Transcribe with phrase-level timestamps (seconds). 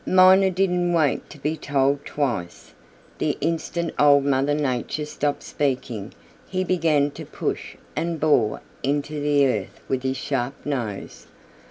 [0.03, 2.73] Miner didn't wait to be told twice.
[3.19, 6.11] The instant Old Mother Nature stopped speaking
[6.49, 11.27] he began to push and bore into the earth with his sharp nose.